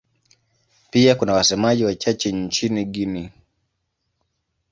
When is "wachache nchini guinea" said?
1.85-3.29